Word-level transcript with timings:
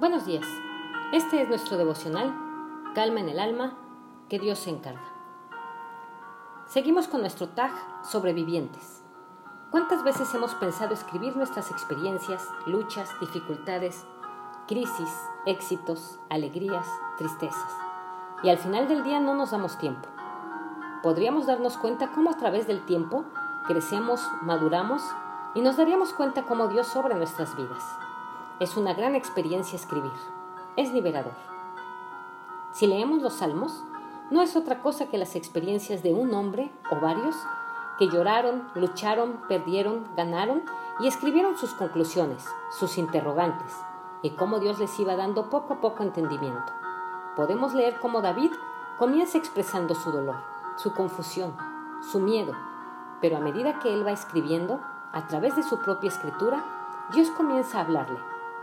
Buenos 0.00 0.26
días. 0.26 0.46
Este 1.12 1.42
es 1.42 1.48
nuestro 1.48 1.76
devocional, 1.76 2.32
Calma 2.94 3.18
en 3.18 3.30
el 3.30 3.40
alma, 3.40 3.76
que 4.28 4.38
Dios 4.38 4.60
se 4.60 4.70
encarga. 4.70 5.02
Seguimos 6.66 7.08
con 7.08 7.20
nuestro 7.20 7.48
tag 7.48 7.72
Sobrevivientes. 8.04 9.02
¿Cuántas 9.72 10.04
veces 10.04 10.32
hemos 10.34 10.54
pensado 10.54 10.94
escribir 10.94 11.36
nuestras 11.36 11.72
experiencias, 11.72 12.46
luchas, 12.66 13.10
dificultades, 13.18 14.06
crisis, 14.68 15.10
éxitos, 15.46 16.20
alegrías, 16.30 16.86
tristezas? 17.16 17.72
Y 18.44 18.50
al 18.50 18.58
final 18.58 18.86
del 18.86 19.02
día 19.02 19.18
no 19.18 19.34
nos 19.34 19.50
damos 19.50 19.78
tiempo. 19.78 20.08
Podríamos 21.02 21.46
darnos 21.46 21.76
cuenta 21.76 22.12
cómo 22.12 22.30
a 22.30 22.36
través 22.36 22.68
del 22.68 22.86
tiempo 22.86 23.24
crecemos, 23.66 24.30
maduramos 24.42 25.02
y 25.56 25.60
nos 25.60 25.76
daríamos 25.76 26.12
cuenta 26.12 26.44
cómo 26.44 26.68
Dios 26.68 26.86
sobra 26.86 27.16
nuestras 27.16 27.56
vidas. 27.56 27.82
Es 28.60 28.76
una 28.76 28.92
gran 28.92 29.14
experiencia 29.14 29.76
escribir. 29.76 30.10
Es 30.74 30.92
liberador. 30.92 31.34
Si 32.72 32.88
leemos 32.88 33.22
los 33.22 33.34
salmos, 33.34 33.84
no 34.32 34.42
es 34.42 34.56
otra 34.56 34.82
cosa 34.82 35.06
que 35.06 35.16
las 35.16 35.36
experiencias 35.36 36.02
de 36.02 36.12
un 36.12 36.34
hombre 36.34 36.72
o 36.90 37.00
varios 37.00 37.36
que 38.00 38.08
lloraron, 38.08 38.68
lucharon, 38.74 39.42
perdieron, 39.46 40.08
ganaron 40.16 40.64
y 40.98 41.06
escribieron 41.06 41.56
sus 41.56 41.72
conclusiones, 41.74 42.44
sus 42.72 42.98
interrogantes, 42.98 43.76
y 44.22 44.30
cómo 44.30 44.58
Dios 44.58 44.80
les 44.80 44.98
iba 44.98 45.14
dando 45.14 45.50
poco 45.50 45.74
a 45.74 45.80
poco 45.80 46.02
entendimiento. 46.02 46.72
Podemos 47.36 47.74
leer 47.74 48.00
cómo 48.00 48.22
David 48.22 48.50
comienza 48.98 49.38
expresando 49.38 49.94
su 49.94 50.10
dolor, 50.10 50.38
su 50.74 50.92
confusión, 50.94 51.56
su 52.00 52.18
miedo, 52.18 52.54
pero 53.20 53.36
a 53.36 53.40
medida 53.40 53.78
que 53.78 53.94
él 53.94 54.04
va 54.04 54.10
escribiendo, 54.10 54.80
a 55.12 55.28
través 55.28 55.54
de 55.54 55.62
su 55.62 55.78
propia 55.78 56.08
escritura, 56.08 56.64
Dios 57.12 57.30
comienza 57.30 57.78
a 57.78 57.82
hablarle 57.82 58.18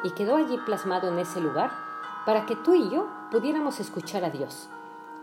y 0.05 0.11
quedó 0.11 0.35
allí 0.35 0.59
plasmado 0.59 1.07
en 1.07 1.17
ese 1.17 1.41
lugar 1.41 1.71
para 2.27 2.45
que 2.45 2.55
tú 2.55 2.75
y 2.75 2.91
yo 2.91 3.07
pudiéramos 3.31 3.79
escuchar 3.79 4.23
a 4.23 4.29
Dios 4.29 4.69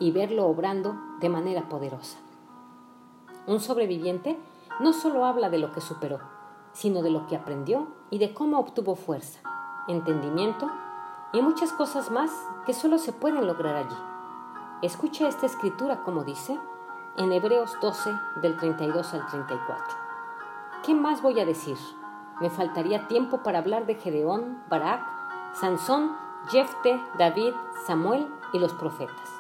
y 0.01 0.11
verlo 0.11 0.47
obrando 0.47 0.97
de 1.21 1.29
manera 1.29 1.69
poderosa. 1.69 2.19
Un 3.47 3.61
sobreviviente 3.61 4.41
no 4.81 4.93
solo 4.93 5.25
habla 5.25 5.51
de 5.51 5.59
lo 5.59 5.71
que 5.71 5.81
superó, 5.81 6.19
sino 6.73 7.01
de 7.01 7.11
lo 7.11 7.29
que 7.29 7.37
aprendió 7.37 7.87
y 8.11 8.19
de 8.19 8.35
cómo 8.35 8.59
obtuvo 8.59 8.97
fuerza, 8.97 9.39
entendimiento 9.87 10.69
y 11.33 11.43
muchas 11.43 11.73
cosas 11.73 12.11
más 12.11 12.33
que 12.67 12.75
solo 12.75 12.99
se 12.99 13.13
pueden 13.13 13.47
lograr 13.47 13.77
allí. 13.77 13.97
Escucha 14.83 15.29
esta 15.29 15.47
escritura 15.47 16.03
como 16.03 16.25
dice 16.25 16.59
en 17.19 17.31
Hebreos 17.31 17.77
12 17.81 18.11
del 18.43 18.57
32 18.57 19.15
al 19.15 19.27
34. 19.27 19.97
¿Qué 20.85 20.93
más 20.93 21.23
voy 21.23 21.39
a 21.39 21.45
decir? 21.47 21.79
Me 22.41 22.51
faltaría 22.51 23.09
tiempo 23.09 23.43
para 23.43 23.59
hablar 23.59 23.87
de 23.87 23.95
Gedeón, 23.95 24.63
Barak, 24.69 25.05
Sansón, 25.55 26.17
Jefte, 26.49 27.01
David, 27.19 27.53
Samuel 27.87 28.27
y 28.53 28.59
los 28.59 28.73
profetas, 28.73 29.31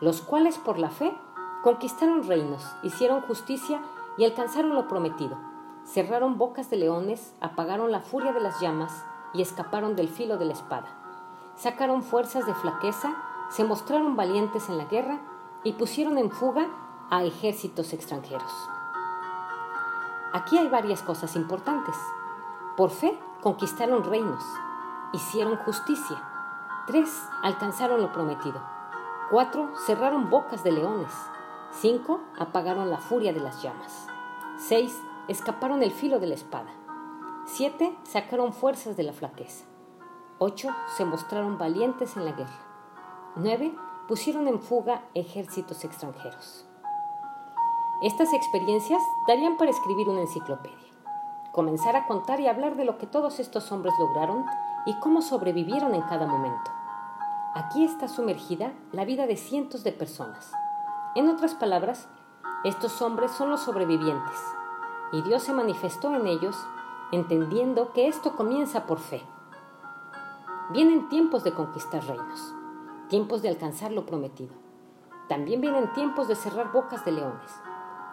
los 0.00 0.20
cuales 0.20 0.58
por 0.58 0.78
la 0.78 0.90
fe 0.90 1.16
conquistaron 1.62 2.26
reinos, 2.26 2.76
hicieron 2.82 3.22
justicia 3.22 3.80
y 4.18 4.24
alcanzaron 4.24 4.74
lo 4.74 4.86
prometido, 4.86 5.36
cerraron 5.84 6.36
bocas 6.36 6.68
de 6.68 6.76
leones, 6.76 7.34
apagaron 7.40 7.90
la 7.90 8.00
furia 8.00 8.32
de 8.32 8.40
las 8.40 8.60
llamas 8.60 9.04
y 9.32 9.42
escaparon 9.42 9.96
del 9.96 10.08
filo 10.08 10.36
de 10.36 10.44
la 10.44 10.52
espada, 10.52 10.88
sacaron 11.56 12.02
fuerzas 12.02 12.46
de 12.46 12.54
flaqueza, 12.54 13.16
se 13.50 13.64
mostraron 13.64 14.16
valientes 14.16 14.68
en 14.68 14.78
la 14.78 14.84
guerra 14.84 15.20
y 15.64 15.72
pusieron 15.72 16.18
en 16.18 16.30
fuga 16.30 16.66
a 17.10 17.24
ejércitos 17.24 17.92
extranjeros. 17.92 18.52
Aquí 20.32 20.58
hay 20.58 20.68
varias 20.68 21.02
cosas 21.02 21.36
importantes. 21.36 21.96
Por 22.76 22.90
fe 22.90 23.18
conquistaron 23.42 24.04
reinos, 24.04 24.44
hicieron 25.12 25.56
justicia. 25.56 26.22
Tres, 26.86 27.10
alcanzaron 27.42 28.00
lo 28.02 28.12
prometido. 28.12 28.60
Cuatro, 29.30 29.70
cerraron 29.86 30.30
bocas 30.30 30.62
de 30.62 30.72
leones. 30.72 31.12
Cinco, 31.70 32.20
apagaron 32.38 32.90
la 32.90 32.98
furia 32.98 33.32
de 33.32 33.40
las 33.40 33.62
llamas. 33.62 34.06
Seis, 34.56 35.00
escaparon 35.28 35.82
el 35.82 35.90
filo 35.90 36.20
de 36.20 36.26
la 36.26 36.34
espada. 36.34 36.70
Siete, 37.44 37.96
sacaron 38.04 38.52
fuerzas 38.52 38.96
de 38.96 39.02
la 39.02 39.12
flaqueza. 39.12 39.64
Ocho, 40.38 40.68
se 40.96 41.04
mostraron 41.04 41.58
valientes 41.58 42.16
en 42.16 42.24
la 42.24 42.32
guerra. 42.32 42.66
Nueve, 43.36 43.74
pusieron 44.06 44.48
en 44.48 44.60
fuga 44.60 45.04
ejércitos 45.14 45.84
extranjeros. 45.84 46.65
Estas 48.02 48.32
experiencias 48.32 49.02
darían 49.26 49.56
para 49.56 49.70
escribir 49.70 50.08
una 50.08 50.20
enciclopedia 50.20 50.86
comenzar 51.56 51.96
a 51.96 52.06
contar 52.06 52.38
y 52.38 52.48
hablar 52.48 52.76
de 52.76 52.84
lo 52.84 52.98
que 52.98 53.06
todos 53.06 53.40
estos 53.40 53.72
hombres 53.72 53.94
lograron 53.98 54.44
y 54.84 54.92
cómo 55.00 55.22
sobrevivieron 55.22 55.94
en 55.94 56.02
cada 56.02 56.26
momento. 56.26 56.70
Aquí 57.54 57.82
está 57.82 58.08
sumergida 58.08 58.74
la 58.92 59.06
vida 59.06 59.26
de 59.26 59.38
cientos 59.38 59.82
de 59.82 59.90
personas. 59.90 60.52
En 61.14 61.30
otras 61.30 61.54
palabras, 61.54 62.08
estos 62.62 63.00
hombres 63.00 63.30
son 63.30 63.48
los 63.48 63.60
sobrevivientes, 63.60 64.36
y 65.12 65.22
Dios 65.22 65.44
se 65.44 65.54
manifestó 65.54 66.14
en 66.14 66.26
ellos, 66.26 66.54
entendiendo 67.10 67.94
que 67.94 68.06
esto 68.06 68.36
comienza 68.36 68.84
por 68.84 68.98
fe. 68.98 69.22
Vienen 70.72 71.08
tiempos 71.08 71.42
de 71.42 71.54
conquistar 71.54 72.04
reinos, 72.04 72.54
tiempos 73.08 73.40
de 73.40 73.48
alcanzar 73.48 73.92
lo 73.92 74.04
prometido. 74.04 74.52
También 75.26 75.62
vienen 75.62 75.90
tiempos 75.94 76.28
de 76.28 76.34
cerrar 76.34 76.70
bocas 76.70 77.02
de 77.06 77.12
leones, 77.12 77.50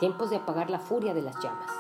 tiempos 0.04 0.30
de 0.30 0.36
apagar 0.36 0.70
la 0.70 0.80
furia 0.80 1.14
de 1.14 1.22
las 1.22 1.40
llamas. 1.40 1.72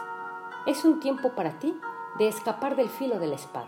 Es 0.65 0.85
un 0.85 1.01
tiempo 1.01 1.33
para 1.33 1.59
ti 1.59 1.77
de 2.17 2.29
escapar 2.29 2.77
del 2.77 2.87
filo 2.87 3.19
de 3.19 3.27
la 3.27 3.35
espada, 3.35 3.67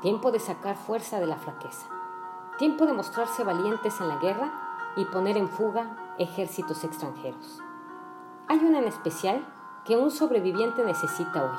tiempo 0.00 0.30
de 0.30 0.38
sacar 0.38 0.76
fuerza 0.76 1.18
de 1.18 1.26
la 1.26 1.34
flaqueza, 1.34 1.88
tiempo 2.58 2.86
de 2.86 2.92
mostrarse 2.92 3.42
valientes 3.42 4.00
en 4.00 4.06
la 4.06 4.18
guerra 4.18 4.52
y 4.94 5.04
poner 5.06 5.36
en 5.36 5.48
fuga 5.48 6.14
ejércitos 6.16 6.84
extranjeros. 6.84 7.58
Hay 8.46 8.60
una 8.60 8.78
en 8.78 8.84
especial 8.84 9.44
que 9.84 9.96
un 9.96 10.12
sobreviviente 10.12 10.84
necesita 10.84 11.42
hoy, 11.42 11.58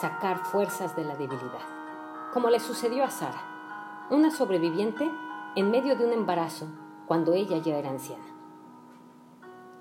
sacar 0.00 0.44
fuerzas 0.44 0.96
de 0.96 1.04
la 1.04 1.14
debilidad, 1.14 1.62
como 2.32 2.50
le 2.50 2.58
sucedió 2.58 3.04
a 3.04 3.10
Sara, 3.12 3.40
una 4.10 4.32
sobreviviente 4.32 5.08
en 5.54 5.70
medio 5.70 5.94
de 5.94 6.06
un 6.06 6.12
embarazo 6.12 6.66
cuando 7.06 7.34
ella 7.34 7.58
ya 7.58 7.76
era 7.76 7.90
anciana. 7.90 8.33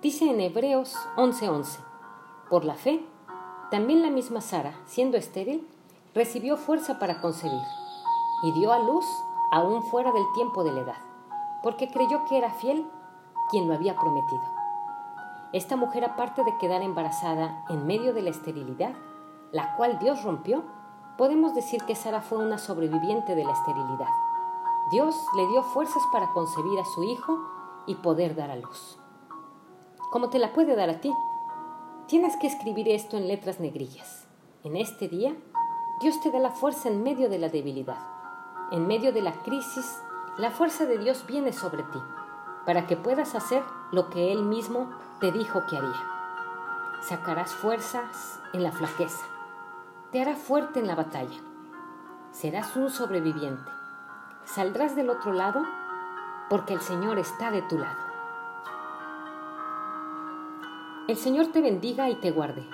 Dice 0.04 0.30
en 0.30 0.42
Hebreos 0.42 0.94
11:11, 1.16 1.80
por 2.50 2.66
la 2.66 2.74
fe, 2.74 3.08
también 3.72 4.02
la 4.02 4.10
misma 4.10 4.42
Sara, 4.42 4.74
siendo 4.86 5.16
estéril, 5.16 5.66
recibió 6.14 6.58
fuerza 6.58 7.00
para 7.00 7.22
concebir 7.22 7.62
y 8.44 8.52
dio 8.52 8.74
a 8.74 8.80
luz 8.80 9.06
aún 9.50 9.82
fuera 9.84 10.12
del 10.12 10.26
tiempo 10.36 10.66
de 10.66 10.74
la 10.74 10.82
edad, 10.82 10.98
porque 11.64 11.88
creyó 11.88 12.26
que 12.26 12.38
era 12.38 12.52
fiel 12.52 12.86
quien 13.50 13.70
lo 13.70 13.76
había 13.76 13.96
prometido. 13.96 14.44
Esta 15.54 15.78
mujer, 15.78 16.04
aparte 16.04 16.44
de 16.44 16.58
quedar 16.58 16.82
embarazada 16.82 17.64
en 17.70 17.88
medio 17.88 18.14
de 18.14 18.24
la 18.24 18.32
esterilidad, 18.32 18.96
la 19.54 19.78
cual 19.78 20.00
Dios 20.00 20.22
rompió, 20.24 20.66
podemos 21.18 21.56
decir 21.56 21.82
que 21.86 21.96
Sara 21.96 22.20
fue 22.22 22.40
una 22.40 22.58
sobreviviente 22.58 23.36
de 23.36 23.46
la 23.46 23.54
esterilidad. 23.54 24.12
Dios 24.92 25.16
le 25.38 25.48
dio 25.48 25.64
fuerzas 25.64 26.04
para 26.12 26.28
concebir 26.34 26.78
a 26.78 26.86
su 26.94 27.04
hijo 27.06 27.40
y 27.86 27.96
poder 27.96 28.36
dar 28.36 28.52
a 28.52 28.58
luz. 28.58 29.00
Como 30.14 30.30
te 30.30 30.38
la 30.38 30.54
puede 30.54 30.76
dar 30.76 30.92
a 30.92 31.02
ti, 31.02 31.12
Tienes 32.08 32.36
que 32.36 32.48
escribir 32.48 32.90
esto 32.90 33.18
en 33.18 33.28
letras 33.28 33.60
negrillas. 33.60 34.28
En 34.64 34.76
este 34.76 35.08
día, 35.08 35.34
Dios 36.02 36.22
te 36.22 36.32
da 36.32 36.38
la 36.38 36.52
fuerza 36.52 36.90
en 36.90 37.02
medio 37.02 37.30
de 37.30 37.40
la 37.40 37.48
debilidad. 37.50 37.98
En 38.72 38.86
medio 38.86 39.14
de 39.14 39.22
la 39.22 39.32
crisis, 39.42 40.00
la 40.38 40.52
fuerza 40.52 40.86
de 40.86 40.98
Dios 40.98 41.26
viene 41.26 41.54
sobre 41.54 41.82
ti, 41.84 42.00
para 42.66 42.86
que 42.86 42.98
puedas 42.98 43.36
hacer 43.36 43.64
lo 43.92 44.10
que 44.10 44.32
Él 44.34 44.44
mismo 44.44 44.92
te 45.22 45.32
dijo 45.32 45.66
que 45.66 45.78
haría. 45.78 46.08
Sacarás 47.02 47.52
fuerzas 47.52 48.40
en 48.54 48.64
la 48.64 48.74
flaqueza. 48.74 49.26
Te 50.12 50.22
hará 50.22 50.36
fuerte 50.36 50.80
en 50.80 50.88
la 50.88 50.96
batalla. 50.96 51.40
Serás 52.32 52.76
un 52.76 52.90
sobreviviente. 52.90 53.72
Saldrás 54.44 54.96
del 54.96 55.10
otro 55.10 55.32
lado 55.32 55.64
porque 56.50 56.74
el 56.74 56.82
Señor 56.82 57.18
está 57.18 57.50
de 57.50 57.62
tu 57.64 57.80
lado. 57.80 58.03
El 61.06 61.18
Señor 61.18 61.48
te 61.48 61.60
bendiga 61.60 62.10
y 62.10 62.16
te 62.16 62.32
guarde. 62.32 62.66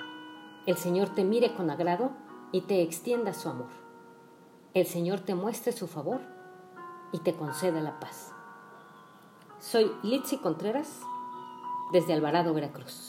El 0.64 0.76
Señor 0.76 1.08
te 1.08 1.24
mire 1.24 1.52
con 1.52 1.68
agrado 1.68 2.12
y 2.52 2.60
te 2.60 2.80
extienda 2.80 3.34
su 3.34 3.48
amor. 3.48 3.70
El 4.72 4.86
Señor 4.86 5.18
te 5.18 5.34
muestre 5.34 5.72
su 5.72 5.88
favor 5.88 6.20
y 7.10 7.18
te 7.18 7.34
conceda 7.34 7.80
la 7.80 7.98
paz. 7.98 8.32
Soy 9.58 9.90
Litsi 10.04 10.38
Contreras 10.38 11.00
desde 11.92 12.12
Alvarado, 12.12 12.54
Veracruz. 12.54 13.08